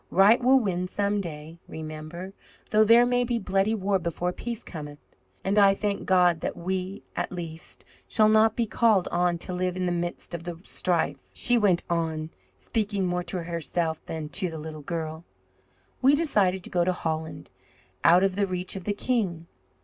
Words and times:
Right 0.09 0.41
will 0.43 0.59
win 0.59 0.87
some 0.87 1.21
day, 1.21 1.59
Remember, 1.67 2.33
though 2.71 2.83
there 2.83 3.05
may 3.05 3.23
be 3.23 3.37
bloody 3.37 3.75
war 3.75 3.99
before 3.99 4.33
peace 4.33 4.63
cometh. 4.63 4.97
And 5.43 5.59
I 5.59 5.75
thank 5.75 6.07
God 6.07 6.41
that 6.41 6.57
we, 6.57 7.03
at 7.15 7.31
least, 7.31 7.85
shall 8.07 8.27
not 8.27 8.55
be 8.55 8.65
called 8.65 9.07
on 9.09 9.37
to 9.37 9.53
live 9.53 9.77
in 9.77 9.85
the 9.85 9.91
midst 9.91 10.33
of 10.33 10.43
the 10.43 10.57
strife," 10.63 11.29
she 11.33 11.55
went 11.55 11.83
on, 11.87 12.31
speaking 12.57 13.05
more 13.05 13.21
to 13.25 13.43
herself 13.43 14.03
than 14.07 14.29
to 14.29 14.49
the 14.49 14.57
little 14.57 14.81
girl. 14.81 15.23
"We 16.01 16.15
decided 16.15 16.63
to 16.63 16.71
go 16.71 16.83
to 16.83 16.93
Holland, 16.93 17.51
out 18.03 18.23
of 18.23 18.35
the 18.35 18.47
reach 18.47 18.75
of 18.75 18.85
the 18.85 18.93
king. 18.93 19.45